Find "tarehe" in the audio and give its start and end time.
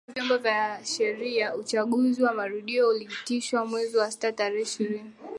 4.31-4.61